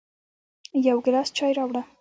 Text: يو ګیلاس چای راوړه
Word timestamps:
يو 0.87 0.97
ګیلاس 1.05 1.29
چای 1.37 1.51
راوړه 1.57 1.81